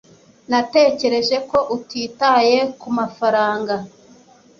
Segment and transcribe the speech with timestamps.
[0.49, 3.75] natekereje ko utitaye kumafaranga